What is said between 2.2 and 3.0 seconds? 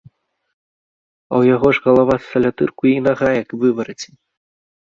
з салятырку і